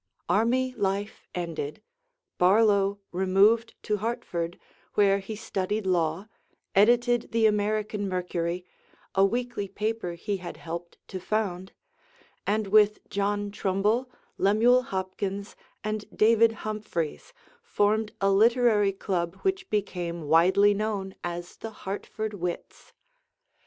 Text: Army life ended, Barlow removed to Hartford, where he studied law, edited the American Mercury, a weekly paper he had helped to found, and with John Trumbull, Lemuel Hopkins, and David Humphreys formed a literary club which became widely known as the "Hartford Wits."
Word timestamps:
Army 0.27 0.73
life 0.77 1.27
ended, 1.35 1.83
Barlow 2.39 2.99
removed 3.11 3.75
to 3.83 3.97
Hartford, 3.97 4.57
where 4.95 5.19
he 5.19 5.35
studied 5.35 5.85
law, 5.85 6.25
edited 6.73 7.31
the 7.31 7.45
American 7.45 8.09
Mercury, 8.09 8.65
a 9.13 9.23
weekly 9.23 9.67
paper 9.67 10.13
he 10.13 10.37
had 10.37 10.57
helped 10.57 10.97
to 11.09 11.19
found, 11.19 11.73
and 12.47 12.65
with 12.65 13.07
John 13.11 13.51
Trumbull, 13.51 14.09
Lemuel 14.39 14.81
Hopkins, 14.81 15.55
and 15.83 16.03
David 16.11 16.51
Humphreys 16.65 17.31
formed 17.61 18.11
a 18.19 18.31
literary 18.31 18.93
club 18.93 19.35
which 19.43 19.69
became 19.69 20.23
widely 20.23 20.73
known 20.73 21.13
as 21.23 21.57
the 21.57 21.69
"Hartford 21.69 22.33
Wits." 22.33 22.91